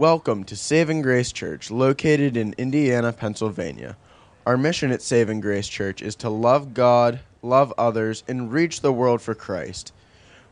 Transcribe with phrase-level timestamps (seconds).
[0.00, 3.98] Welcome to Saving Grace Church, located in Indiana, Pennsylvania.
[4.46, 8.94] Our mission at Saving Grace Church is to love God, love others, and reach the
[8.94, 9.92] world for Christ.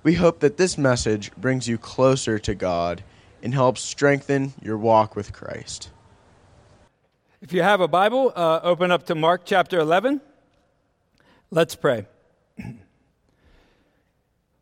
[0.02, 3.02] We hope that this message brings you closer to God
[3.42, 5.88] and helps strengthen your walk with Christ.
[7.40, 10.20] If you have a Bible, uh, open up to Mark chapter 11.
[11.50, 12.06] Let's pray.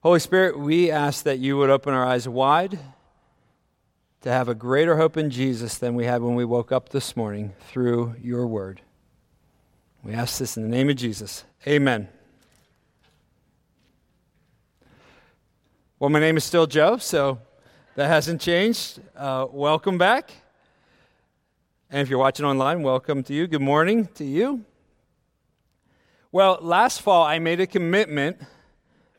[0.04, 2.78] Holy Spirit, we ask that you would open our eyes wide
[4.26, 7.16] to have a greater hope in Jesus than we had when we woke up this
[7.16, 8.80] morning through your word.
[10.02, 11.44] We ask this in the name of Jesus.
[11.64, 12.08] Amen.
[16.00, 17.38] Well, my name is still Joe, so
[17.94, 18.98] that hasn't changed.
[19.16, 20.32] Uh, welcome back.
[21.88, 23.46] And if you're watching online, welcome to you.
[23.46, 24.64] Good morning to you.
[26.32, 28.38] Well, last fall, I made a commitment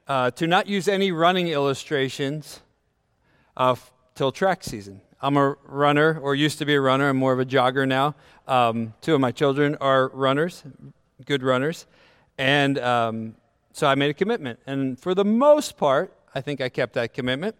[0.05, 2.59] uh, to not use any running illustrations
[3.55, 3.75] uh,
[4.17, 4.99] till track season.
[5.21, 7.07] I'm a runner, or used to be a runner.
[7.07, 8.15] I'm more of a jogger now.
[8.47, 10.63] Um, two of my children are runners,
[11.25, 11.85] good runners.
[12.37, 13.35] And um,
[13.73, 14.59] so I made a commitment.
[14.65, 17.55] And for the most part, I think I kept that commitment.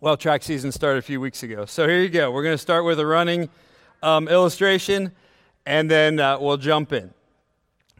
[0.00, 1.66] Well, track season started a few weeks ago.
[1.66, 2.32] So here you go.
[2.32, 3.48] We're going to start with a running
[4.02, 5.12] um, illustration,
[5.66, 7.14] and then uh, we'll jump in.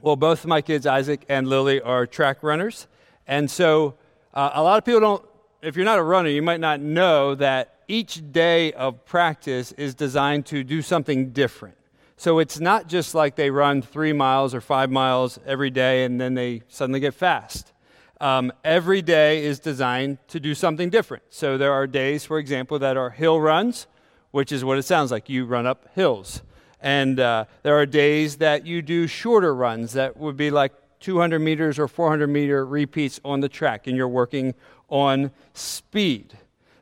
[0.00, 2.89] Well, both of my kids, Isaac and Lily, are track runners.
[3.28, 3.94] And so
[4.34, 5.25] uh, a lot of people don't,
[5.62, 9.94] if you're not a runner, you might not know that each day of practice is
[9.94, 11.77] designed to do something different.
[12.16, 16.20] So it's not just like they run three miles or five miles every day and
[16.20, 17.72] then they suddenly get fast.
[18.20, 21.22] Um, every day is designed to do something different.
[21.31, 23.86] So there are days, for example, that are hill runs,
[24.31, 25.31] which is what it sounds like.
[25.31, 26.42] You run up hills.
[26.83, 31.38] And uh, there are days that you do shorter runs that would be like 200
[31.38, 34.55] meters or 400 meter repeats on the track, and you're working
[34.91, 36.36] on speed.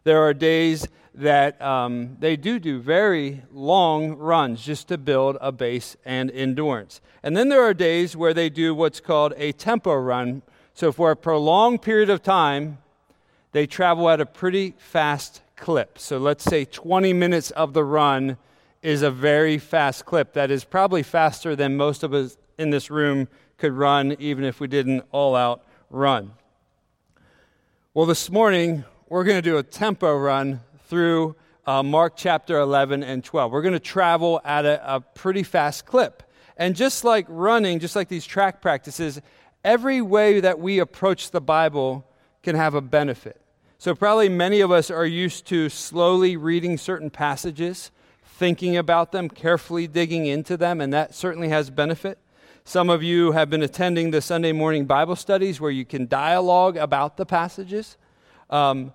[0.04, 5.52] There are days that um, they do do very long runs just to build a
[5.52, 7.00] base and endurance.
[7.22, 10.42] And then there are days where they do what's called a tempo run.
[10.74, 12.78] So for a prolonged period of time,
[13.52, 15.98] they travel at a pretty fast clip.
[15.98, 18.36] So let's say 20 minutes of the run
[18.82, 22.90] is a very fast clip that is probably faster than most of us in this
[22.90, 26.32] room could run, even if we did an all out run.
[27.98, 31.34] Well, this morning, we're going to do a tempo run through
[31.66, 33.50] uh, Mark chapter 11 and 12.
[33.50, 36.22] We're going to travel at a, a pretty fast clip.
[36.56, 39.20] And just like running, just like these track practices,
[39.64, 42.06] every way that we approach the Bible
[42.44, 43.40] can have a benefit.
[43.78, 47.90] So, probably many of us are used to slowly reading certain passages
[48.22, 52.20] thinking about them, carefully digging into them, and that certainly has benefit.
[52.68, 56.76] Some of you have been attending the Sunday morning Bible studies where you can dialogue
[56.76, 57.96] about the passages.
[58.50, 58.92] Um,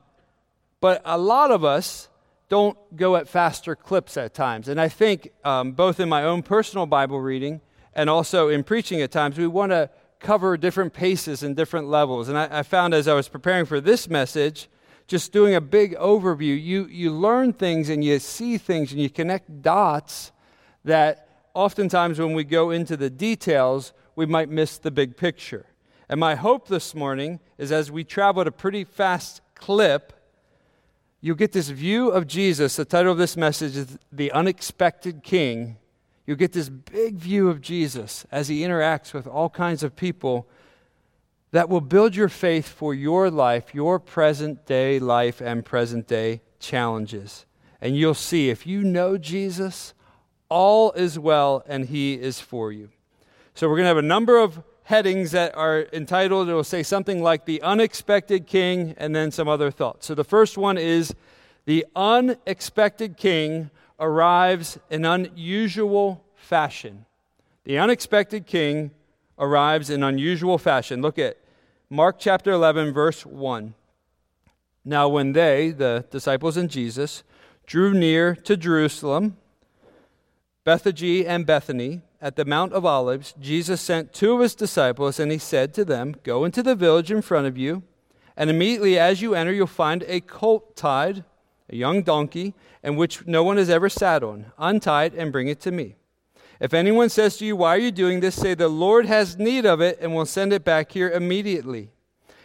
[0.80, 2.08] but a lot of us
[2.50, 4.68] don't go at faster clips at times.
[4.68, 7.62] And I think, um, both in my own personal Bible reading
[7.96, 9.90] and also in preaching at times, we want to
[10.20, 12.30] cover different paces and different levels.
[12.30, 14.70] And I, I found as I was preparing for this message,
[15.08, 19.10] just doing a big overview, you, you learn things and you see things and you
[19.10, 20.32] connect dots
[20.86, 21.23] that
[21.54, 25.66] oftentimes when we go into the details, we might miss the big picture.
[26.10, 30.14] And my hope this morning is as we travel at a pretty fast clip,
[31.22, 32.76] you'll get this view of Jesus.
[32.76, 35.78] The title of this message is The Unexpected King.
[36.26, 40.48] You'll get this big view of Jesus as he interacts with all kinds of people
[41.52, 46.42] that will build your faith for your life, your present day life and present day
[46.60, 47.46] challenges.
[47.80, 49.94] And you'll see if you know Jesus,
[50.54, 52.88] all is well and he is for you.
[53.56, 56.84] So we're going to have a number of headings that are entitled, it will say
[56.84, 60.06] something like the unexpected king and then some other thoughts.
[60.06, 61.16] So the first one is
[61.66, 67.08] the unexpected king arrives in unusual fashion.
[67.64, 68.92] The unexpected king
[69.40, 71.02] arrives in unusual fashion.
[71.02, 71.38] Look at
[71.90, 73.74] Mark chapter 11, verse 1.
[74.86, 77.24] Now, when they, the disciples and Jesus,
[77.66, 79.38] drew near to Jerusalem,
[80.66, 85.30] Bethphage and Bethany, at the Mount of Olives, Jesus sent two of his disciples, and
[85.30, 87.84] he said to them, Go into the village in front of you,
[88.38, 91.26] and immediately as you enter, you'll find a colt tied,
[91.70, 94.54] a young donkey, and which no one has ever sat on.
[94.58, 95.96] Untie it and bring it to me.
[96.62, 98.40] If anyone says to you, Why are you doing this?
[98.40, 101.90] say, The Lord has need of it, and will send it back here immediately.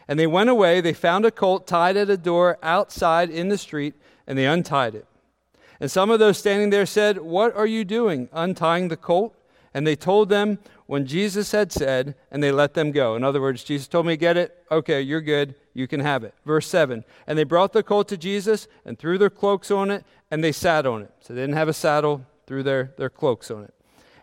[0.08, 0.80] And they went away.
[0.80, 3.94] They found a colt tied at a door outside in the street,
[4.26, 5.06] and they untied it.
[5.80, 9.34] And some of those standing there said, What are you doing, untying the colt?
[9.74, 13.14] And they told them when Jesus had said, and they let them go.
[13.14, 14.64] In other words, Jesus told me, Get it?
[14.70, 15.54] Okay, you're good.
[15.74, 16.34] You can have it.
[16.44, 20.04] Verse 7 And they brought the colt to Jesus and threw their cloaks on it,
[20.30, 21.12] and they sat on it.
[21.20, 23.74] So they didn't have a saddle, threw their, their cloaks on it.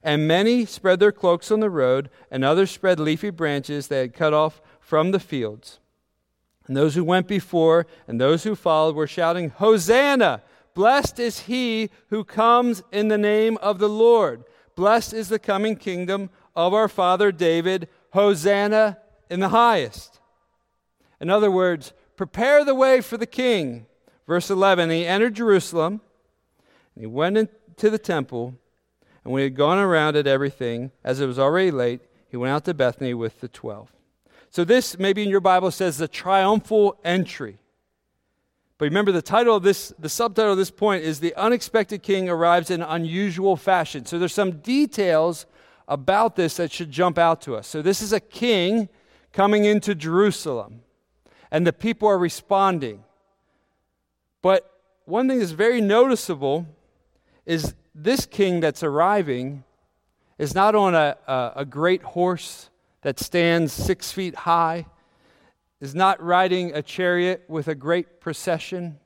[0.04, 4.14] And many spread their cloaks on the road, and others spread leafy branches they had
[4.14, 5.80] cut off from the fields.
[6.68, 10.42] And those who went before and those who followed were shouting, Hosanna!
[10.76, 14.44] Blessed is he who comes in the name of the Lord.
[14.76, 17.88] Blessed is the coming kingdom of our father David.
[18.12, 19.00] Hosanna
[19.30, 20.20] in the highest.
[21.20, 23.88] In other words, prepare the way for the king.
[24.28, 26.02] Verse 11 He entered Jerusalem,
[26.96, 28.56] and he went into the temple,
[29.24, 32.54] and when he had gone around at everything, as it was already late, he went
[32.54, 33.92] out to Bethany with the twelve.
[34.50, 37.58] So, this maybe in your Bible says the triumphal entry.
[38.78, 42.28] But remember, the title of this, the subtitle of this point is The Unexpected King
[42.28, 44.06] Arrives in Unusual Fashion.
[44.06, 45.46] So, there's some details
[45.88, 47.68] about this that should jump out to us.
[47.68, 48.90] So, this is a king
[49.32, 50.82] coming into Jerusalem,
[51.52, 53.04] and the people are responding.
[54.42, 54.70] But
[55.06, 56.66] one thing that's very noticeable
[57.46, 59.64] is this king that's arriving
[60.38, 62.70] is not on a, a, a great horse
[63.04, 64.86] that stands six feet high,
[65.82, 69.00] is not riding a chariot with a great procession.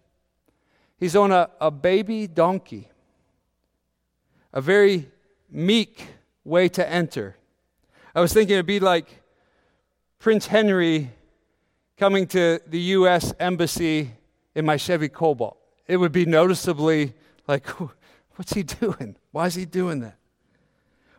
[0.98, 2.90] He's on a, a baby donkey,
[4.54, 5.10] a very
[5.50, 6.08] meek
[6.44, 7.36] way to enter.
[8.14, 9.24] I was thinking it'd be like
[10.20, 11.12] Prince Henry
[11.98, 13.34] coming to the U.S.
[13.40, 14.12] Embassy
[14.56, 15.58] in my Chevy Cobalt.
[15.88, 17.14] It would be noticeably
[17.48, 17.68] like,
[18.36, 19.16] what's he doing?
[19.32, 20.18] Why is he doing that?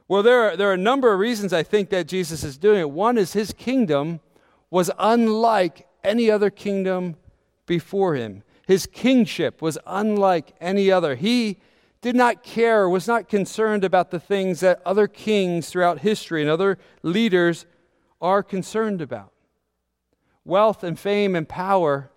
[0.08, 2.80] Well, there are, there are a number of reasons I think that Jesus is doing
[2.80, 2.90] it.
[2.90, 4.20] One is his kingdom
[4.70, 7.16] was unlike any other kingdom
[7.66, 8.42] before him.
[8.66, 11.16] His kingship was unlike any other.
[11.16, 11.58] He
[12.00, 16.50] did not care, was not concerned about the things that other kings throughout history and
[16.50, 17.66] other leaders
[18.20, 19.32] are concerned about.
[20.44, 22.10] Wealth and fame and power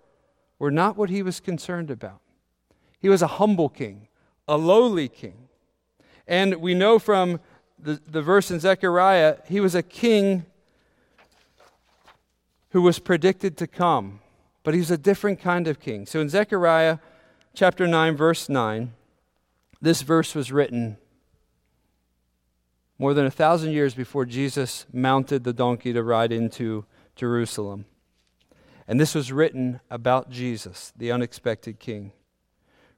[0.58, 2.20] were not what he was concerned about.
[2.98, 4.08] He was a humble king,
[4.48, 5.48] a lowly king.
[6.26, 7.40] And we know from
[7.78, 10.46] the, the verse in Zechariah, he was a king
[12.74, 14.18] who was predicted to come,
[14.64, 16.04] but he's a different kind of king.
[16.06, 16.98] So in Zechariah
[17.54, 18.92] chapter 9, verse 9,
[19.80, 20.96] this verse was written
[22.98, 26.84] more than a thousand years before Jesus mounted the donkey to ride into
[27.14, 27.84] Jerusalem.
[28.88, 32.10] And this was written about Jesus, the unexpected king.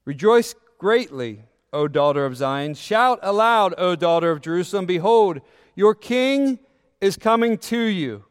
[0.06, 1.43] Rejoice greatly
[1.75, 2.73] O daughter of Zion.
[2.73, 4.87] Shout aloud, O daughter of Jerusalem.
[4.87, 5.43] Behold,
[5.75, 6.61] your king
[6.99, 8.25] is coming to you.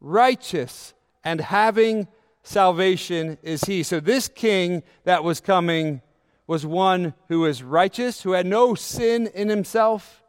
[0.00, 0.94] Righteous
[1.24, 2.08] and having
[2.42, 3.82] salvation is he.
[3.82, 6.02] So, this king that was coming
[6.46, 10.22] was one who was righteous, who had no sin in himself,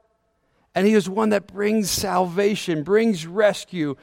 [0.74, 3.96] and he was one that brings salvation, brings rescue,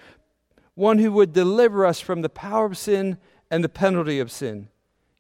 [0.75, 3.19] one who would deliver us from the power of sin
[3.51, 4.69] and the penalty of sin.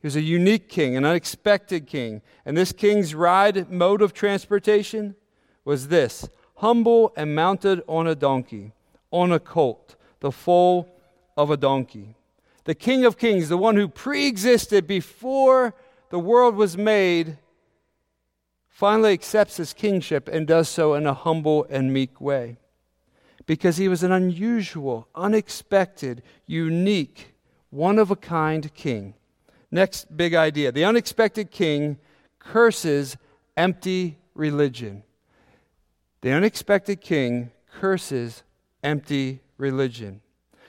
[0.00, 2.22] He was a unique king, an unexpected king.
[2.44, 5.16] And this king's ride mode of transportation
[5.64, 8.72] was this humble and mounted on a donkey,
[9.10, 10.88] on a colt, the foal
[11.36, 12.16] of a donkey.
[12.64, 15.74] The King of Kings, the one who pre existed before
[16.08, 17.36] the world was made,
[18.70, 22.56] finally accepts his kingship and does so in a humble and meek way.
[23.44, 27.34] Because he was an unusual, unexpected, unique,
[27.68, 29.12] one of a kind king.
[29.70, 31.98] Next big idea the unexpected king
[32.38, 33.18] curses
[33.58, 35.02] empty religion.
[36.22, 38.42] The unexpected king curses
[38.82, 40.22] empty religion.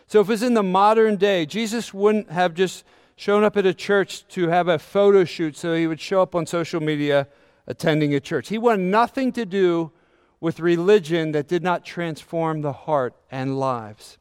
[0.07, 2.83] So, if it's in the modern day, Jesus wouldn't have just
[3.15, 6.35] shown up at a church to have a photo shoot so he would show up
[6.35, 7.27] on social media
[7.67, 8.49] attending a church.
[8.49, 9.91] He wanted nothing to do
[10.39, 14.17] with religion that did not transform the heart and lives.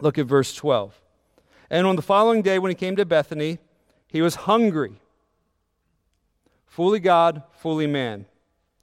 [0.00, 1.00] Look at verse 12.
[1.70, 3.58] And on the following day, when he came to Bethany,
[4.06, 5.00] he was hungry.
[6.66, 8.26] Fully God, fully man.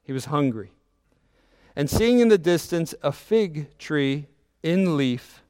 [0.04, 0.72] He was hungry.
[1.76, 4.28] And seeing in the distance a fig tree
[4.62, 5.41] in leaf,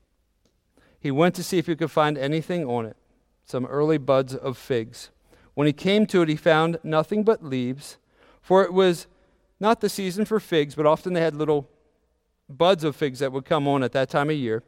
[1.01, 2.95] he went to see if he could find anything on it,
[3.43, 5.09] some early buds of figs.
[5.53, 7.97] When he came to it, he found nothing but leaves,
[8.41, 9.07] for it was
[9.59, 11.67] not the season for figs, but often they had little
[12.47, 14.63] buds of figs that would come on at that time of year.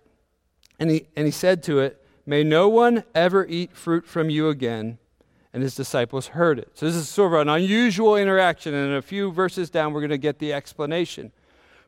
[0.79, 4.49] And he, and he said to it, May no one ever eat fruit from you
[4.49, 4.97] again
[5.53, 6.71] and his disciples heard it.
[6.73, 10.01] So this is sort of an unusual interaction, and in a few verses down, we're
[10.01, 11.31] going to get the explanation.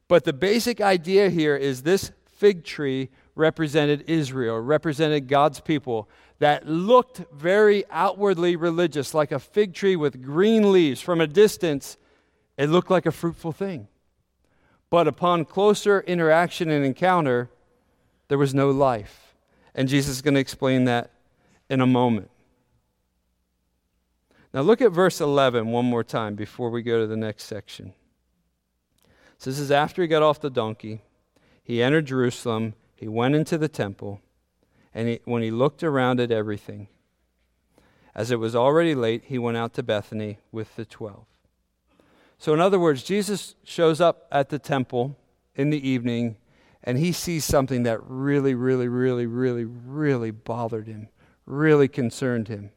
[0.08, 6.68] But the basic idea here is this fig tree represented Israel, represented God's people that
[6.68, 11.01] looked very outwardly religious, like a fig tree with green leaves.
[11.01, 11.98] From a distance,
[12.58, 13.88] it looked like a fruitful thing.
[14.89, 17.50] But upon closer interaction and encounter,
[18.27, 19.36] there was no life.
[19.74, 21.12] And Jesus is going to explain that
[21.70, 22.30] in a moment.
[24.54, 27.94] Now, look at verse 11 one more time before we go to the next section.
[29.38, 31.01] So, this is after he got off the donkey.
[31.62, 34.22] He entered Jerusalem, he went into the temple,
[34.94, 36.88] and he, when he looked around at everything,
[38.16, 41.25] as it was already late, he went out to Bethany with the twelve.
[42.38, 45.18] So, in other words, Jesus shows up at the temple
[45.56, 46.38] in the evening
[46.84, 51.10] and he sees something that really, really, really, really, really bothered him,
[51.46, 52.70] really concerned him.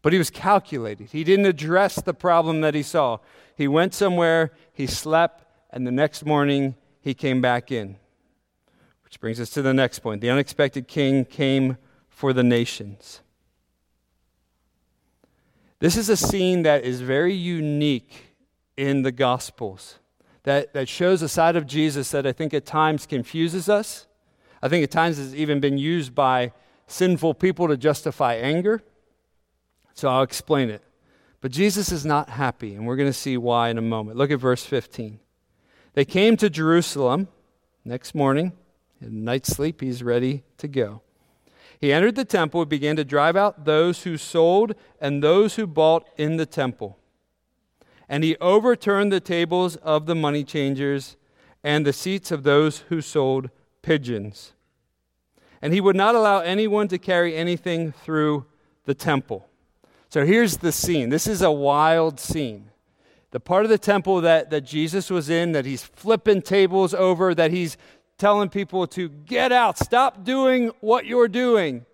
[0.00, 1.10] But he was calculated.
[1.10, 3.18] He didn't address the problem that he saw.
[3.54, 7.96] He went somewhere, he slept, and the next morning he came back in.
[9.06, 10.20] Which brings us to the next point.
[10.20, 11.78] The unexpected king came
[12.10, 13.22] for the nations.
[15.78, 18.34] This is a scene that is very unique
[18.76, 19.98] in the Gospels
[20.46, 24.06] that, that shows a side of Jesus that I think at times confuses us.
[24.62, 26.52] I think at times has even been used by
[26.86, 28.80] sinful people to justify anger.
[29.94, 30.82] So I'll explain it.
[31.40, 34.16] But Jesus is not happy, and we're going to see why in a moment.
[34.16, 35.18] Look at verse 15.
[35.94, 37.26] They came to Jerusalem
[37.84, 38.52] next morning.
[39.00, 41.02] In night's sleep, he's ready to go.
[41.78, 45.66] He entered the temple and began to drive out those who sold and those who
[45.66, 46.98] bought in the temple
[48.08, 51.16] and he overturned the tables of the money changers
[51.64, 53.50] and the seats of those who sold
[53.82, 54.52] pigeons.
[55.60, 58.46] And he would not allow anyone to carry anything through
[58.84, 59.48] the temple.
[60.08, 61.08] So here's the scene.
[61.08, 62.70] This is a wild scene.
[63.32, 67.34] The part of the temple that, that Jesus was in, that he's flipping tables over,
[67.34, 67.76] that he's
[68.18, 71.84] telling people to get out, stop doing what you're doing,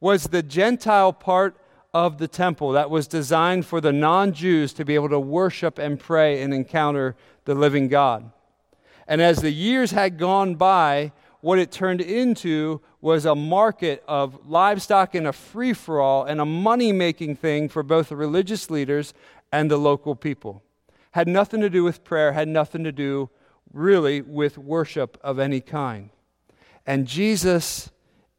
[0.00, 1.56] was the Gentile part
[1.92, 5.78] of the temple that was designed for the non Jews to be able to worship
[5.78, 8.30] and pray and encounter the living God.
[9.06, 14.46] And as the years had gone by, what it turned into was a market of
[14.46, 18.70] livestock and a free for all and a money making thing for both the religious
[18.70, 19.14] leaders
[19.52, 20.62] and the local people.
[21.12, 23.30] Had nothing to do with prayer, had nothing to do
[23.72, 26.10] really with worship of any kind.
[26.86, 27.90] And Jesus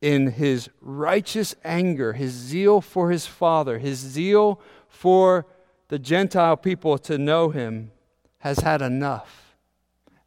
[0.01, 5.45] in his righteous anger, his zeal for his Father, his zeal for
[5.89, 7.91] the Gentile people to know him,
[8.39, 9.57] has had enough.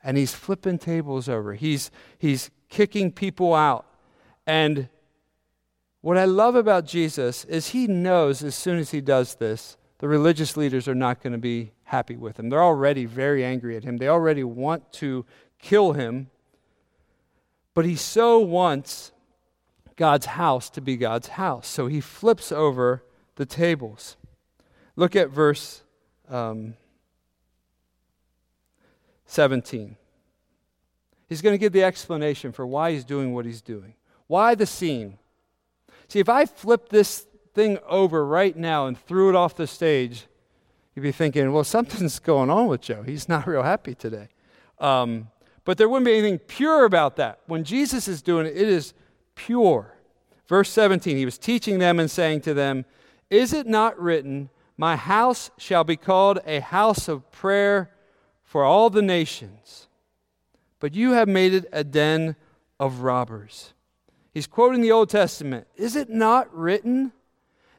[0.04, 1.54] And he's flipping tables over.
[1.54, 3.86] He's, he's kicking people out.
[4.46, 4.88] And
[6.00, 10.08] what I love about Jesus is he knows as soon as he does this, the
[10.08, 12.48] religious leaders are not going to be happy with him.
[12.48, 15.24] They're already very angry at him, they already want to
[15.60, 16.28] kill him.
[17.72, 19.12] But he so wants
[19.94, 21.68] God's house to be God's house.
[21.68, 23.04] So he flips over
[23.36, 24.16] the tables.
[24.96, 25.84] Look at verse
[26.28, 26.74] um,
[29.26, 29.96] 17.
[31.28, 33.94] He's going to give the explanation for why he's doing what he's doing.
[34.26, 35.18] Why the scene?
[36.08, 40.26] See, if I flip this thing over right now and threw it off the stage,
[40.94, 43.02] you'd be thinking, well, something's going on with Joe.
[43.02, 44.28] He's not real happy today.
[44.78, 45.28] Um,
[45.64, 47.40] but there wouldn't be anything pure about that.
[47.46, 48.94] When Jesus is doing it, it is
[49.34, 49.94] pure.
[50.48, 52.84] Verse 17, he was teaching them and saying to them,
[53.30, 57.90] Is it not written, My house shall be called a house of prayer
[58.42, 59.86] for all the nations?
[60.80, 62.34] But you have made it a den
[62.80, 63.72] of robbers.
[64.34, 65.68] He's quoting the Old Testament.
[65.76, 67.12] Is it not written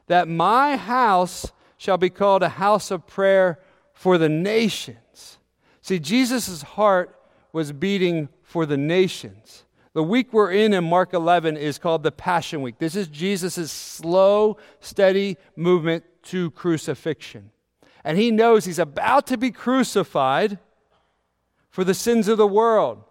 [0.06, 3.58] that my house shall be called a house of prayer
[3.92, 5.38] for the nations?
[5.80, 7.18] See, Jesus' heart
[7.52, 9.64] was beating for the nations.
[9.94, 12.78] The week we're in in Mark 11 is called the Passion Week.
[12.78, 17.50] This is Jesus' slow, steady movement to crucifixion.
[18.02, 20.58] And he knows he's about to be crucified
[21.70, 23.02] for the sins of the world,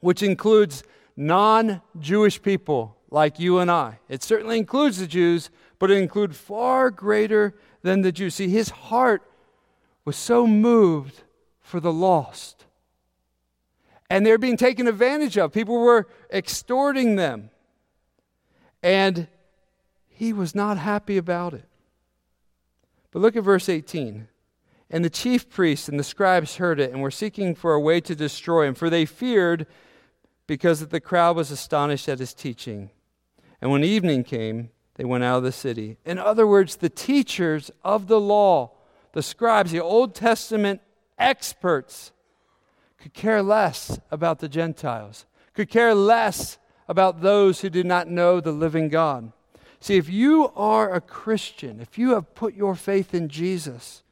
[0.00, 0.84] which includes
[1.16, 3.98] non Jewish people like you and I.
[4.08, 8.34] It certainly includes the Jews, but it includes far greater than the Jews.
[8.34, 9.22] See, his heart
[10.04, 11.22] was so moved
[11.60, 12.64] for the lost
[14.10, 15.52] and they're being taken advantage of.
[15.52, 17.50] People were extorting them.
[18.82, 19.28] And
[20.06, 21.64] he was not happy about it.
[23.10, 24.28] But look at verse 18.
[24.90, 28.00] And the chief priests and the scribes heard it and were seeking for a way
[28.02, 29.66] to destroy him, for they feared
[30.46, 32.90] because the crowd was astonished at his teaching.
[33.60, 35.98] And when evening came, they went out of the city.
[36.04, 38.72] In other words, the teachers of the law,
[39.12, 40.80] the scribes, the Old Testament
[41.18, 42.12] experts,
[42.98, 46.58] could care less about the Gentiles, could care less
[46.88, 49.32] about those who did not know the living God.
[49.80, 54.02] See, if you are a Christian, if you have put your faith in Jesus,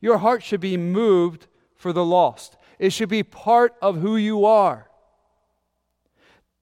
[0.00, 2.56] your heart should be moved for the lost.
[2.78, 4.89] It should be part of who you are.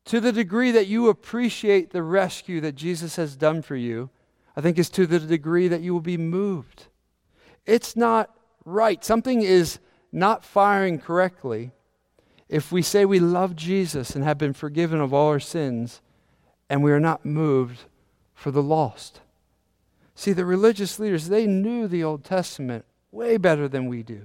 [0.09, 4.09] To the degree that you appreciate the rescue that Jesus has done for you,
[4.57, 6.87] I think is to the degree that you will be moved.
[7.67, 8.35] It's not
[8.65, 9.05] right.
[9.05, 11.73] Something is not firing correctly
[12.49, 16.01] if we say we love Jesus and have been forgiven of all our sins
[16.71, 17.81] and we are not moved
[18.35, 19.21] for the lost.
[20.15, 24.25] See, the religious leaders, they knew the Old Testament way better than we do.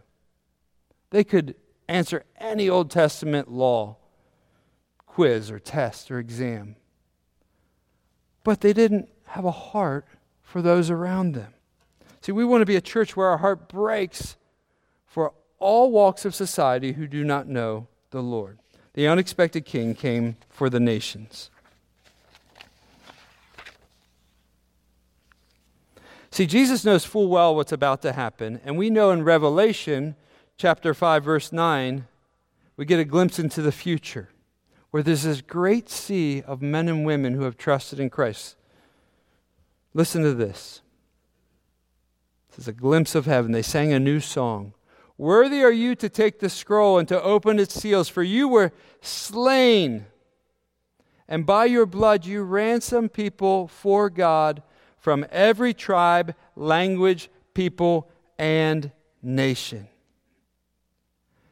[1.09, 1.55] They could
[1.89, 3.97] answer any Old Testament law,
[5.13, 6.75] quiz or test or exam.
[8.43, 10.07] But they didn't have a heart
[10.41, 11.53] for those around them.
[12.21, 14.37] See, we want to be a church where our heart breaks
[15.05, 18.57] for all walks of society who do not know the Lord.
[18.93, 21.51] The unexpected king came for the nations.
[26.31, 30.15] See, Jesus knows full well what's about to happen, and we know in Revelation
[30.57, 32.07] chapter 5 verse 9,
[32.75, 34.29] we get a glimpse into the future
[34.93, 38.55] where there's this great sea of men and women who have trusted in Christ.
[39.95, 40.83] Listen to this.
[42.49, 43.53] This is a glimpse of heaven.
[43.53, 44.75] They sang a new song.
[45.17, 48.71] Worthy are you to take the scroll and to open its seals, for you were
[49.01, 50.05] slain,
[51.27, 54.61] and by your blood you ransomed people for God
[54.99, 58.91] from every tribe, language, people, and
[59.23, 59.87] nation.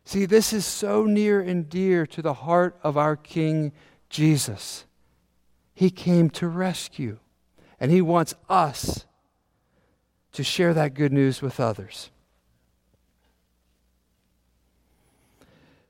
[0.03, 3.71] See, this is so near and dear to the heart of our King
[4.09, 4.85] Jesus.
[5.73, 7.19] He came to rescue,
[7.79, 9.05] and He wants us
[10.33, 12.09] to share that good news with others.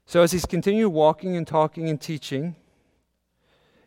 [0.05, 2.55] So, as He's continued walking and talking and teaching,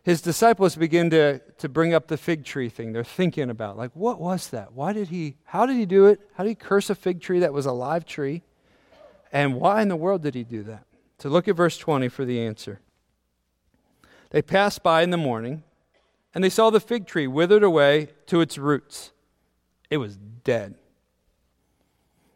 [0.05, 2.93] his disciples begin to, to bring up the fig tree thing.
[2.93, 4.71] They're thinking about, like, what was that?
[4.73, 6.21] Why did he, how did he do it?
[6.35, 8.43] How did he curse a fig tree that was a live tree?
[9.31, 10.85] And why in the world did he do that?
[11.19, 12.81] So look at verse 20 for the answer.
[14.31, 15.63] They passed by in the morning,
[16.33, 19.11] and they saw the fig tree withered away to its roots.
[19.89, 20.75] It was dead.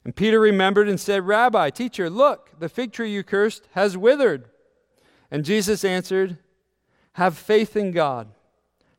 [0.05, 4.45] And Peter remembered and said, Rabbi, teacher, look, the fig tree you cursed has withered.
[5.29, 6.37] And Jesus answered,
[7.19, 8.29] have faith in God.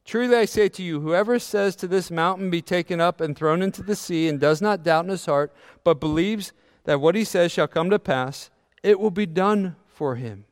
[0.05, 3.63] Truly I say to you, whoever says to this mountain, Be taken up and thrown
[3.63, 6.53] into the sea, and does not doubt in his heart, but believes
[6.85, 8.51] that what he says shall come to pass,
[8.83, 10.45] it will be done for him.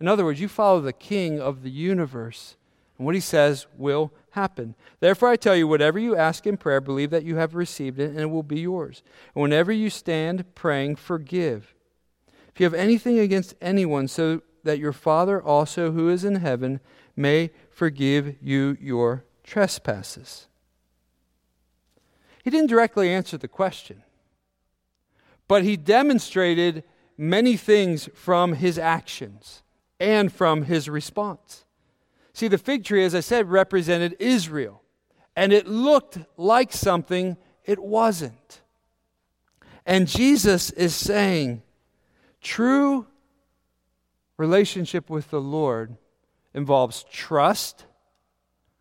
[0.00, 2.56] In other words, you follow the king of the universe,
[2.98, 4.74] and what he says will happen.
[5.00, 8.10] Therefore, I tell you, whatever you ask in prayer, believe that you have received it,
[8.10, 9.02] and it will be yours.
[9.34, 11.74] And whenever you stand praying, forgive.
[12.54, 16.80] If you have anything against anyone, so that your Father also, who is in heaven,
[17.16, 20.46] may forgive you your trespasses.
[22.44, 24.02] He didn't directly answer the question,
[25.48, 26.84] but he demonstrated
[27.16, 29.62] many things from his actions
[29.98, 31.64] and from his response.
[32.32, 34.82] See, the fig tree, as I said, represented Israel,
[35.34, 38.60] and it looked like something it wasn't.
[39.86, 41.62] And Jesus is saying,
[42.40, 43.06] true
[44.36, 45.96] relationship with the Lord
[46.52, 47.86] involves trust,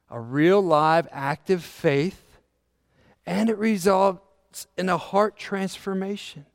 [0.09, 2.39] a real, live, active faith,
[3.25, 6.45] and it results in a heart transformation.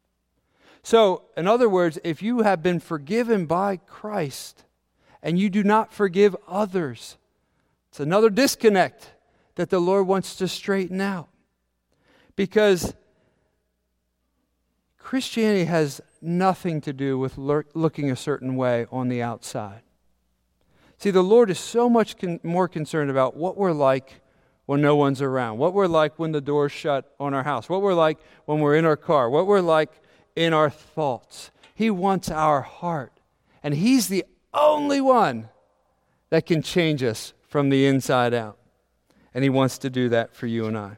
[0.83, 4.65] So, in other words, if you have been forgiven by Christ
[5.23, 7.19] and you do not forgive others,
[7.91, 9.13] it's another disconnect
[9.57, 11.29] that the Lord wants to straighten out.
[12.37, 12.95] Because
[14.99, 19.83] Christianity has nothing to do with looking a certain way on the outside.
[20.99, 24.21] See, the Lord is so much con- more concerned about what we're like
[24.67, 27.83] when no one's around, what we're like when the door's shut on our house, what
[27.83, 29.91] we're like when we're in our car, what we're like
[30.37, 31.51] in our thoughts.
[31.75, 33.13] He wants our heart.
[33.63, 35.49] And He's the only one
[36.31, 38.59] that can change us from the inside out.
[39.35, 40.97] And He wants to do that for you and I.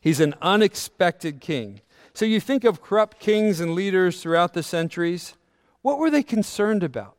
[0.00, 1.80] He's an unexpected king.
[2.14, 5.34] So you think of corrupt kings and leaders throughout the centuries.
[5.82, 7.16] What were they concerned about?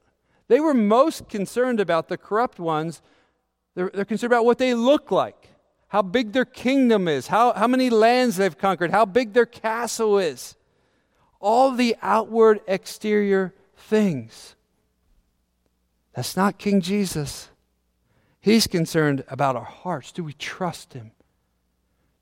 [0.49, 3.01] They were most concerned about the corrupt ones.
[3.75, 5.49] They're, they're concerned about what they look like,
[5.87, 10.17] how big their kingdom is, how, how many lands they've conquered, how big their castle
[10.17, 10.55] is.
[11.39, 14.55] All the outward exterior things.
[16.13, 17.49] That's not King Jesus.
[18.41, 20.11] He's concerned about our hearts.
[20.11, 21.11] Do we trust him?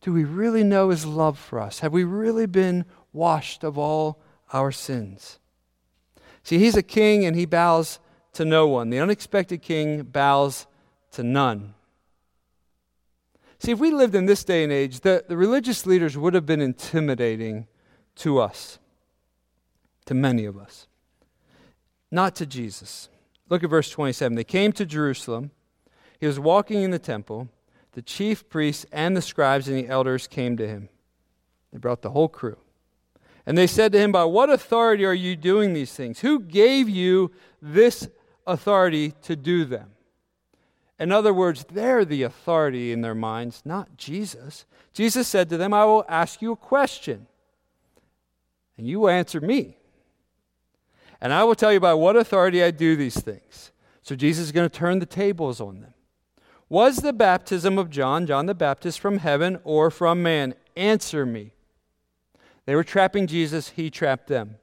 [0.02, 1.80] Do we really know his love for us?
[1.80, 4.20] Have we really been washed of all
[4.54, 5.40] our sins?
[6.44, 8.00] See, he's a king and he bows
[8.34, 8.90] to no one.
[8.90, 10.68] The unexpected king bows
[11.12, 11.74] to none.
[13.60, 16.46] See, if we lived in this day and age, the, the religious leaders would have
[16.46, 17.68] been intimidating
[18.18, 18.80] to us.
[20.08, 20.88] To many of us,
[22.12, 23.10] not to Jesus.
[23.50, 24.36] Look at verse 27.
[24.36, 25.52] They came to Jerusalem.
[26.20, 27.50] He was walking in the temple.
[27.94, 30.90] The chief priests and the scribes and the elders came to him.
[31.72, 32.58] They brought the whole crew.
[33.46, 36.20] And they said to him, By what authority are you doing these things?
[36.20, 38.10] Who gave you this
[38.46, 39.92] authority to do them?
[41.00, 44.66] In other words, they're the authority in their minds, not Jesus.
[44.94, 47.28] Jesus said to them, I will ask you a question,
[48.78, 49.78] and you will answer me.
[51.20, 53.72] And I will tell you by what authority I do these things.
[54.02, 55.94] So Jesus is going to turn the tables on them.
[56.70, 60.54] Was the baptism of John, John the Baptist, from heaven or from man?
[60.76, 61.54] Answer me.
[62.66, 64.58] They were trapping Jesus, he trapped them.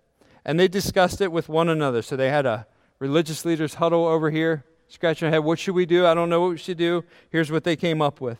[0.44, 2.02] And they discussed it with one another.
[2.02, 2.66] So they had a
[2.98, 5.44] religious leaders huddle over here, scratching their head.
[5.44, 6.06] What should we do?
[6.06, 7.04] I don't know what we should do.
[7.30, 8.38] Here's what they came up with.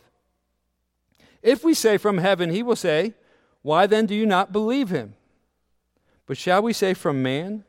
[1.41, 3.13] If we say from heaven, he will say,
[3.63, 5.15] Why then do you not believe him?
[6.27, 7.63] But shall we say from man?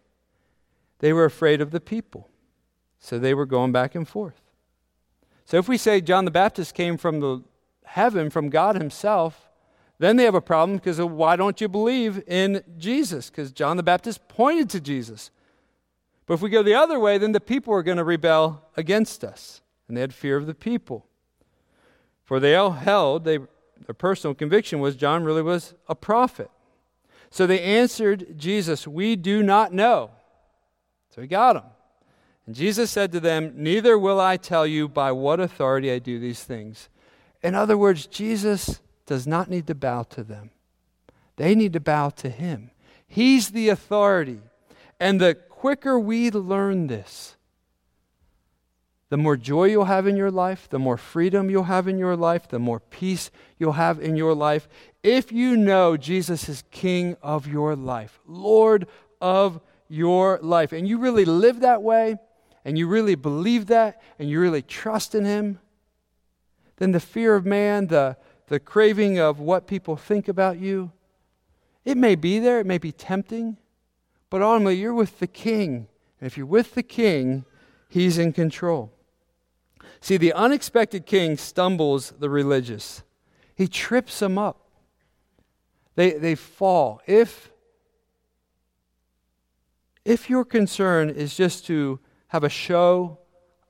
[0.98, 2.28] They were afraid of the people.
[2.98, 4.40] So they were going back and forth.
[5.44, 7.42] So if we say John the Baptist came from the
[7.84, 9.48] heaven, from God Himself,
[9.98, 13.30] then they have a problem because why don't you believe in Jesus?
[13.30, 15.30] Because John the Baptist pointed to Jesus.
[16.26, 19.24] But if we go the other way, then the people are going to rebel against
[19.24, 19.62] us.
[19.88, 21.06] And they had fear of the people.
[22.24, 26.50] For they all held, they, their personal conviction was John really was a prophet.
[27.30, 30.10] So they answered Jesus, We do not know.
[31.16, 31.62] So he got him.
[32.46, 36.18] And Jesus said to them, Neither will I tell you by what authority I do
[36.18, 36.90] these things.
[37.42, 40.50] In other words, Jesus does not need to bow to them,
[41.36, 42.70] they need to bow to him.
[43.08, 44.40] He's the authority.
[44.98, 47.36] And the quicker we learn this,
[49.08, 52.16] the more joy you'll have in your life, the more freedom you'll have in your
[52.16, 54.68] life, the more peace you'll have in your life.
[55.02, 58.88] If you know Jesus is King of your life, Lord
[59.20, 62.16] of your life, and you really live that way,
[62.64, 65.60] and you really believe that, and you really trust in Him,
[66.76, 68.16] then the fear of man, the,
[68.48, 70.92] the craving of what people think about you,
[71.84, 73.56] it may be there, it may be tempting,
[74.28, 75.88] but ultimately you're with the King.
[76.20, 77.44] And if you're with the King,
[77.88, 78.92] He's in control.
[80.00, 83.02] See, the unexpected king stumbles the religious,
[83.54, 84.68] he trips them up.
[85.94, 87.00] They, they fall.
[87.06, 87.50] If,
[90.06, 93.18] if your concern is just to have a show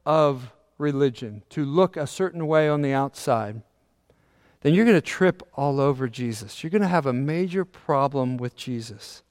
[0.04, 3.62] of religion, to look a certain way on the outside,
[4.60, 6.62] then you're going to trip all over Jesus.
[6.62, 9.22] You're going to have a major problem with Jesus.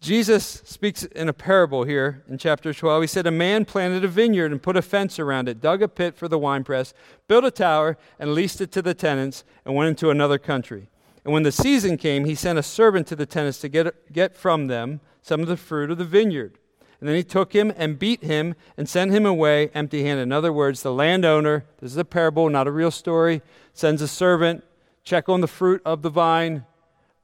[0.00, 3.02] Jesus speaks in a parable here in chapter 12.
[3.02, 5.86] He said, A man planted a vineyard and put a fence around it, dug a
[5.86, 6.94] pit for the winepress,
[7.28, 10.88] built a tower, and leased it to the tenants, and went into another country.
[11.24, 14.34] And when the season came, he sent a servant to the tenants to get, get
[14.34, 16.58] from them some of the fruit of the vineyard.
[17.00, 20.22] And then he took him and beat him and sent him away empty handed.
[20.22, 24.06] In other words, the landowner, this is a parable, not a real story, sends a
[24.06, 24.62] servant,
[25.02, 26.64] check on the fruit of the vine,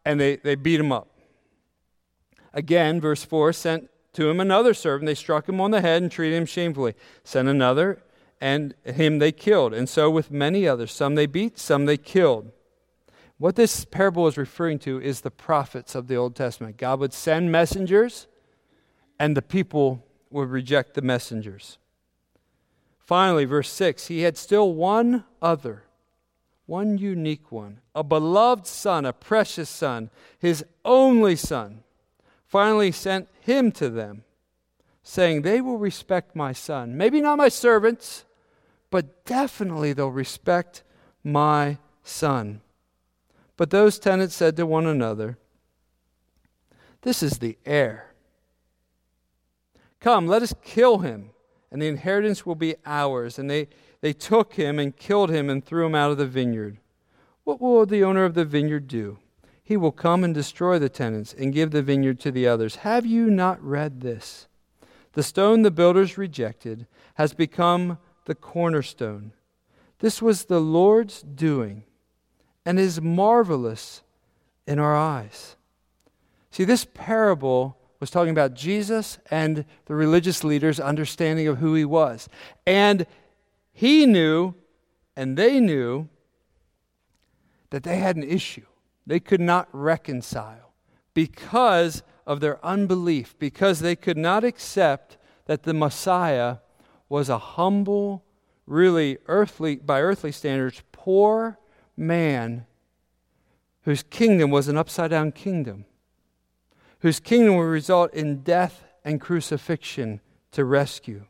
[0.04, 1.08] and they, they beat him up.
[2.52, 5.06] Again, verse 4 sent to him another servant.
[5.06, 6.94] They struck him on the head and treated him shamefully.
[7.22, 8.02] Sent another,
[8.40, 9.72] and him they killed.
[9.72, 10.92] And so with many others.
[10.92, 12.50] Some they beat, some they killed.
[13.38, 16.76] What this parable is referring to is the prophets of the Old Testament.
[16.76, 18.26] God would send messengers,
[19.18, 21.78] and the people would reject the messengers.
[22.98, 25.84] Finally, verse 6 He had still one other,
[26.66, 31.84] one unique one, a beloved son, a precious son, his only son
[32.48, 34.24] finally sent him to them,
[35.02, 36.96] saying, They will respect my son.
[36.96, 38.24] Maybe not my servants,
[38.90, 40.82] but definitely they'll respect
[41.22, 42.62] my son.
[43.58, 45.36] But those tenants said to one another,
[47.02, 48.14] This is the heir.
[50.00, 51.32] Come, let us kill him,
[51.70, 53.38] and the inheritance will be ours.
[53.38, 53.68] And they,
[54.00, 56.78] they took him and killed him and threw him out of the vineyard.
[57.44, 59.18] What will the owner of the vineyard do?
[59.68, 62.76] he will come and destroy the tenants and give the vineyard to the others.
[62.76, 64.48] Have you not read this?
[65.12, 69.32] The stone the builders rejected has become the cornerstone.
[69.98, 71.84] This was the Lord's doing
[72.68, 74.02] and is marvelous
[74.66, 75.56] in our eyes.
[76.50, 81.86] See, this parable was talking about Jesus and the religious leaders' understanding of who he
[81.86, 82.28] was.
[82.66, 83.06] And
[83.72, 84.54] he knew,
[85.16, 86.10] and they knew,
[87.70, 88.66] that they had an issue
[89.06, 90.74] they could not reconcile
[91.14, 96.58] because of their unbelief, because they could not accept that the Messiah
[97.08, 98.26] was a humble,
[98.66, 101.58] really earthly, by earthly standards, poor
[101.98, 102.66] man
[103.82, 105.84] whose kingdom was an upside down kingdom,
[107.00, 110.20] whose kingdom will result in death and crucifixion
[110.52, 111.24] to rescue.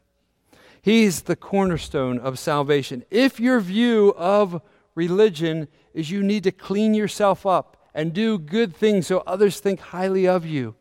[0.83, 3.05] He's the cornerstone of salvation.
[3.11, 4.61] If your view of
[4.95, 9.81] religion is you need to clean yourself up and do good things so others think
[9.81, 10.75] highly of you,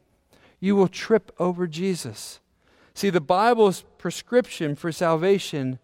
[0.60, 2.40] you will trip over Jesus.
[2.96, 5.78] See, the Bible's prescription for salvation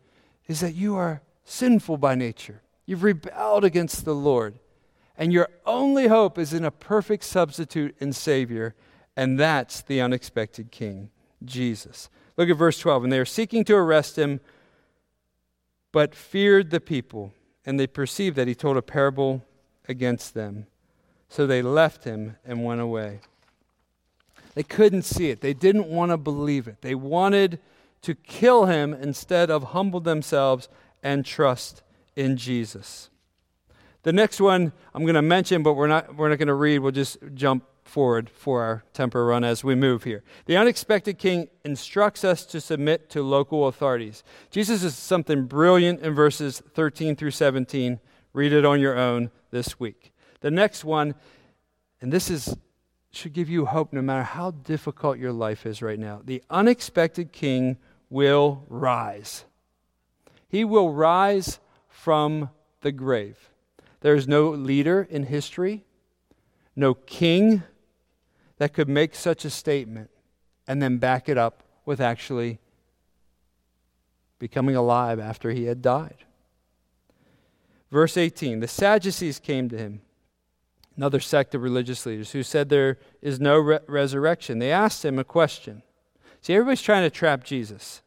[0.47, 2.62] is that you are sinful by nature.
[2.85, 4.55] You've rebelled against the Lord.
[5.17, 8.75] And your only hope is in a perfect substitute and Savior,
[9.15, 11.11] and that's the unexpected King,
[11.45, 12.09] Jesus.
[12.35, 13.03] Look at verse 12.
[13.03, 14.39] And they are seeking to arrest him,
[15.91, 17.31] but feared the people,
[17.65, 19.43] and they perceived that he told a parable
[19.87, 20.65] against them.
[21.29, 23.19] So they left him and went away.
[24.55, 26.81] They couldn't see it, they didn't want to believe it.
[26.81, 27.59] They wanted
[28.01, 30.69] to kill him instead of humble themselves
[31.01, 31.82] and trust
[32.15, 33.09] in Jesus.
[34.03, 36.79] The next one I'm going to mention, but we're not, we're not going to read.
[36.79, 40.23] We'll just jump forward for our tempo run as we move here.
[40.45, 44.23] The unexpected king instructs us to submit to local authorities.
[44.51, 47.99] Jesus is something brilliant in verses 13 through 17.
[48.33, 50.13] Read it on your own this week.
[50.41, 51.15] The next one,
[52.01, 52.55] and this is
[53.11, 56.21] should give you hope no matter how difficult your life is right now.
[56.25, 57.77] The unexpected king
[58.09, 59.45] will rise.
[60.47, 61.59] He will rise
[61.93, 62.49] from
[62.81, 63.49] the grave.
[64.01, 65.85] There is no leader in history,
[66.75, 67.63] no king
[68.57, 70.09] that could make such a statement
[70.67, 72.59] and then back it up with actually
[74.39, 76.17] becoming alive after he had died.
[77.91, 80.01] Verse 18 The Sadducees came to him,
[80.97, 84.59] another sect of religious leaders, who said there is no re- resurrection.
[84.59, 85.83] They asked him a question.
[86.41, 88.01] See, everybody's trying to trap Jesus.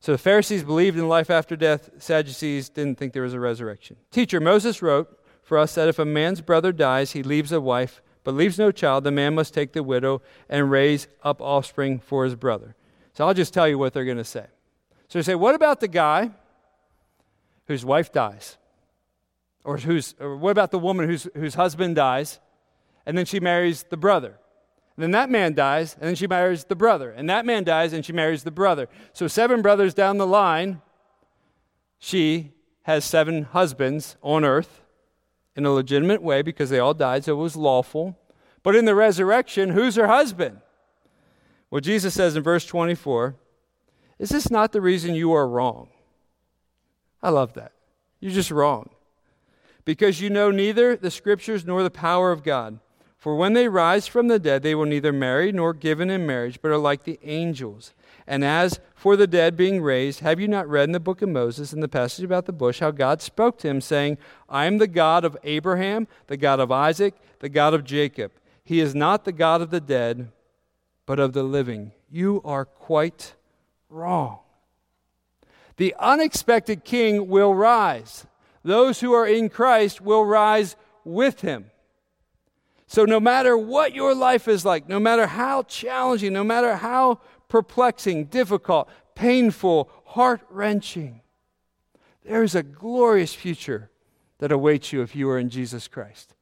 [0.00, 1.90] So the Pharisees believed in life after death.
[1.98, 3.96] Sadducees didn't think there was a resurrection.
[4.10, 8.02] Teacher, Moses wrote for us that if a man's brother dies, he leaves a wife,
[8.24, 12.24] but leaves no child, the man must take the widow and raise up offspring for
[12.24, 12.74] his brother.
[13.14, 14.46] So I'll just tell you what they're going to say.
[15.08, 16.30] So they say, what about the guy
[17.66, 18.58] whose wife dies?
[19.64, 22.38] Or, who's, or what about the woman whose, whose husband dies
[23.04, 24.38] and then she marries the brother?
[24.96, 27.10] Then that man dies, and then she marries the brother.
[27.10, 28.88] And that man dies, and she marries the brother.
[29.12, 30.80] So, seven brothers down the line,
[31.98, 34.82] she has seven husbands on earth
[35.54, 38.18] in a legitimate way because they all died, so it was lawful.
[38.62, 40.60] But in the resurrection, who's her husband?
[41.70, 43.36] Well, Jesus says in verse 24,
[44.18, 45.88] Is this not the reason you are wrong?
[47.22, 47.72] I love that.
[48.20, 48.90] You're just wrong.
[49.84, 52.78] Because you know neither the scriptures nor the power of God.
[53.26, 56.60] For when they rise from the dead, they will neither marry nor given in marriage,
[56.62, 57.92] but are like the angels.
[58.24, 61.28] And as for the dead being raised, have you not read in the book of
[61.30, 64.78] Moses, in the passage about the bush, how God spoke to him, saying, I am
[64.78, 68.30] the God of Abraham, the God of Isaac, the God of Jacob.
[68.62, 70.30] He is not the God of the dead,
[71.04, 71.90] but of the living.
[72.08, 73.34] You are quite
[73.90, 74.38] wrong.
[75.78, 78.24] The unexpected king will rise.
[78.62, 81.72] Those who are in Christ will rise with him.
[82.86, 87.20] So, no matter what your life is like, no matter how challenging, no matter how
[87.48, 91.20] perplexing, difficult, painful, heart wrenching,
[92.24, 93.90] there is a glorious future
[94.38, 96.34] that awaits you if you are in Jesus Christ.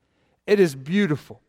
[0.46, 1.40] It is beautiful.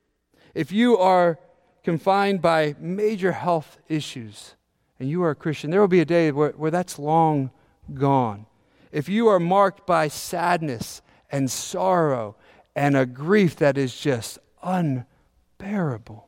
[0.54, 1.40] If you are
[1.84, 4.56] confined by major health issues
[5.00, 7.52] and you are a Christian, there will be a day where, where that's long
[7.94, 8.46] gone.
[8.92, 12.38] If you are marked by sadness and sorrow
[12.76, 16.28] and a grief that is just unbearable.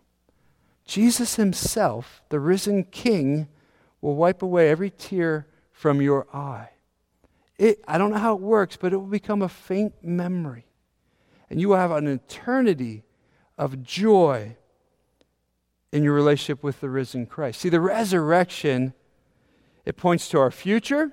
[0.85, 3.49] Jesus himself, the risen king,
[3.99, 6.69] will wipe away every tear from your eye.
[7.57, 10.65] It, I don't know how it works, but it will become a faint memory.
[11.49, 13.03] And you will have an eternity
[13.57, 14.55] of joy
[15.91, 17.61] in your relationship with the risen Christ.
[17.61, 18.93] See, the resurrection,
[19.85, 21.11] it points to our future.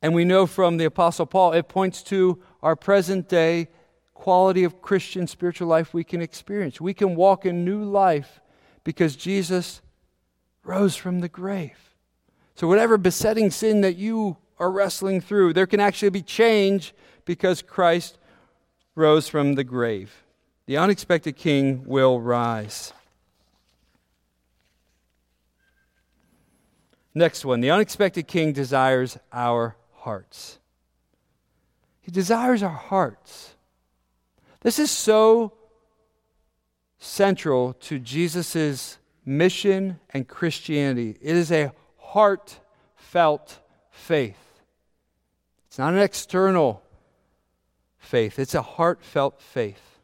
[0.00, 3.68] And we know from the Apostle Paul, it points to our present day
[4.18, 6.80] quality of Christian spiritual life we can experience.
[6.80, 8.40] We can walk in new life
[8.82, 9.80] because Jesus
[10.64, 11.94] rose from the grave.
[12.56, 17.62] So, whatever besetting sin that you are wrestling through, there can actually be change because
[17.62, 18.18] Christ
[18.96, 20.24] rose from the grave.
[20.66, 22.92] The unexpected king will rise.
[27.14, 30.58] Next one the unexpected king desires our hearts.
[32.00, 33.54] He desires our hearts.
[34.60, 35.52] This is so
[36.98, 41.16] central to Jesus' mission and Christianity.
[41.20, 44.62] It is a heartfelt faith.
[45.68, 46.82] It's not an external
[47.98, 50.00] faith, it's a heartfelt faith.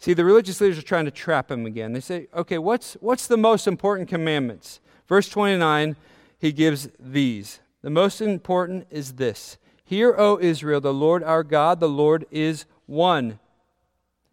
[0.00, 1.92] See, the religious leaders are trying to trap him again.
[1.92, 4.80] They say, okay, what's, what's the most important commandments?
[5.08, 5.96] Verse 29,
[6.38, 7.60] he gives these.
[7.82, 12.64] The most important is this Hear, O Israel, the Lord our God, the Lord is
[12.88, 13.38] one.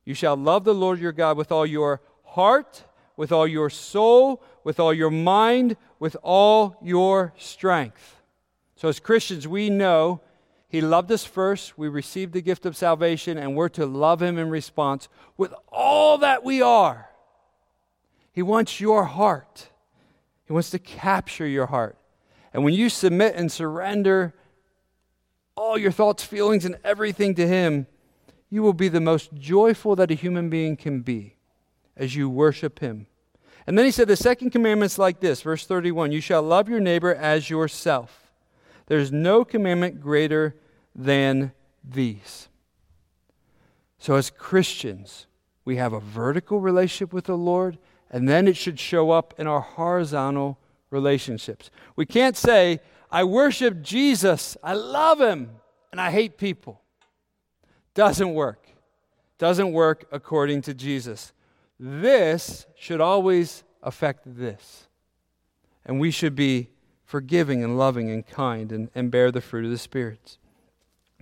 [0.05, 2.83] You shall love the Lord your God with all your heart,
[3.17, 8.21] with all your soul, with all your mind, with all your strength.
[8.75, 10.21] So, as Christians, we know
[10.67, 14.37] He loved us first, we received the gift of salvation, and we're to love Him
[14.37, 17.09] in response with all that we are.
[18.31, 19.69] He wants your heart,
[20.45, 21.97] He wants to capture your heart.
[22.53, 24.33] And when you submit and surrender
[25.57, 27.87] all your thoughts, feelings, and everything to Him,
[28.49, 31.35] you will be the most joyful that a human being can be
[31.97, 33.07] as you worship Him.
[33.67, 36.79] And then he said, the second commandment's like this, verse 31 You shall love your
[36.79, 38.31] neighbor as yourself.
[38.87, 40.55] There's no commandment greater
[40.93, 41.51] than
[41.83, 42.47] these.
[43.97, 45.25] So, as Christians,
[45.63, 47.79] we have a vertical relationship with the Lord,
[48.11, 50.59] and then it should show up in our horizontal
[50.91, 51.71] relationships.
[51.95, 52.81] We can't say,
[53.11, 55.49] I worship Jesus, I love him,
[55.91, 56.81] and I hate people.
[57.95, 58.67] Doesn't work.
[59.39, 61.33] Doesn't work according to Jesus.
[61.79, 64.87] This should always affect this.
[65.85, 66.69] And we should be
[67.05, 70.37] forgiving and loving and kind and, and bear the fruit of the spirits.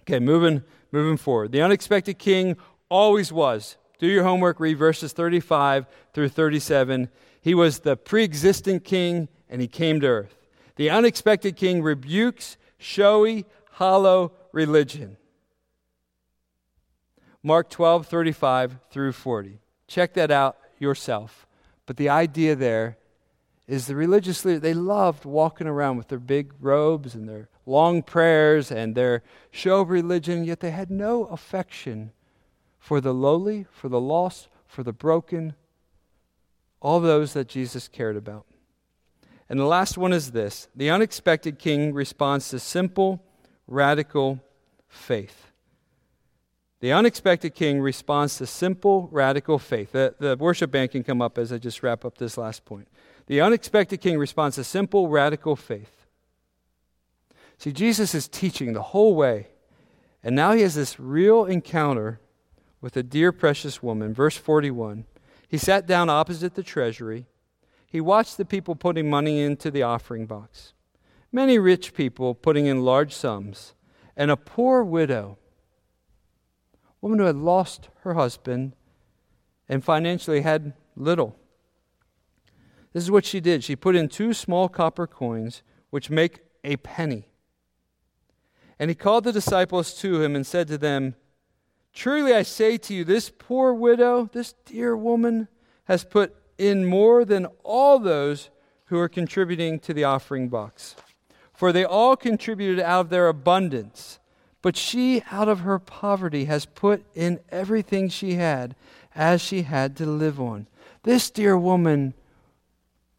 [0.02, 1.52] Okay, moving moving forward.
[1.52, 2.56] The unexpected king
[2.88, 3.78] always was.
[4.00, 7.10] Do your homework, read verses 35 through 37.
[7.42, 10.36] He was the pre existing king and he came to earth.
[10.76, 15.18] The unexpected king rebukes showy, hollow religion.
[17.44, 19.60] Mark 12, 35 through 40.
[19.88, 21.46] Check that out yourself.
[21.86, 22.98] But the idea there
[23.68, 28.02] is the religious leaders, they loved walking around with their big robes and their long
[28.02, 32.12] prayers and their show of religion, yet they had no affection
[32.80, 35.54] for the lowly, for the lost, for the broken,
[36.82, 38.46] all those that Jesus cared about.
[39.48, 43.24] And the last one is this the unexpected king responds to simple,
[43.68, 44.42] radical
[44.88, 45.53] faith.
[46.84, 49.94] The unexpected king responds to simple, radical faith.
[49.94, 52.90] The, the worship band can come up as I just wrap up this last point.
[53.28, 56.06] The unexpected king responds to simple, radical faith.
[57.58, 59.48] See, Jesus is teaching the whole way,
[60.22, 62.20] and now he has this real encounter
[62.82, 64.14] with a dear, precious woman.
[64.14, 65.06] Verse 41
[65.48, 67.28] He sat down opposite the treasury.
[67.88, 70.74] He watched the people putting money into the offering box.
[71.32, 73.74] Many rich people putting in large sums,
[74.18, 75.38] and a poor widow
[77.04, 78.74] woman who had lost her husband
[79.68, 81.36] and financially had little.
[82.94, 83.62] This is what she did.
[83.62, 87.28] She put in two small copper coins, which make a penny.
[88.80, 91.16] And he called the disciples to him and said to them,
[91.92, 95.50] Truly I say to you, this poor widow, this dear woman,
[95.86, 98.50] has put in more than all those
[98.86, 100.96] who are contributing to the offering box.
[101.52, 104.20] For they all contributed out of their abundance
[104.64, 108.76] but she, out of her poverty, has put in everything she had
[109.14, 110.68] as she had to live on.
[111.04, 112.14] This dear woman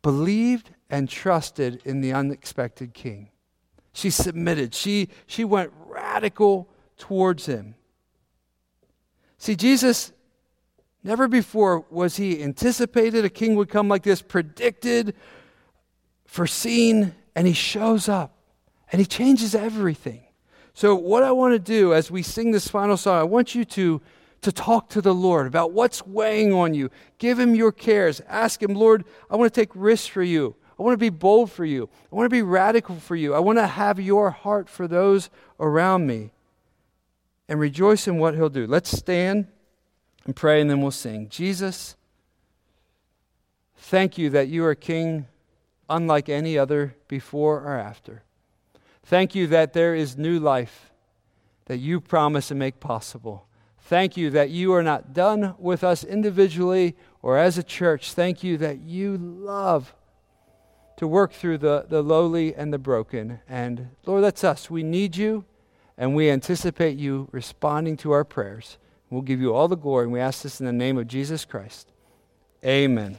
[0.01, 3.29] believed and trusted in the unexpected king.
[3.93, 4.75] She submitted.
[4.75, 7.75] She, she went radical towards him.
[9.37, 10.13] See, Jesus,
[11.03, 15.15] never before was he anticipated a king would come like this, predicted,
[16.25, 18.35] foreseen, and he shows up
[18.91, 20.23] and he changes everything.
[20.77, 23.65] So, what I want to do as we sing this final song, I want you
[23.65, 24.03] to,
[24.43, 26.91] to talk to the Lord about what's weighing on you.
[27.19, 28.21] Give Him your cares.
[28.29, 30.57] Ask Him, Lord, I want to take risks for you.
[30.77, 31.89] I want to be bold for you.
[32.11, 33.35] I want to be radical for you.
[33.35, 36.33] I want to have your heart for those around me.
[37.49, 38.67] And rejoice in what He'll do.
[38.67, 39.47] Let's stand
[40.25, 41.29] and pray, and then we'll sing.
[41.29, 41.95] Jesus,
[43.77, 45.27] thank you that you are King
[45.89, 48.25] unlike any other before or after.
[49.05, 50.91] Thank you that there is new life
[51.67, 53.47] that you promise and make possible.
[53.79, 58.13] Thank you that you are not done with us individually or as a church.
[58.13, 59.95] Thank you that you love
[60.97, 63.41] to work through the, the lowly and the broken.
[63.49, 64.71] And Lord, that's us.
[64.71, 65.45] We need you,
[65.99, 68.79] and we anticipate you responding to our prayers.
[69.11, 71.45] We'll give you all the glory, and we ask this in the name of Jesus
[71.45, 71.93] Christ.
[72.65, 73.19] Amen.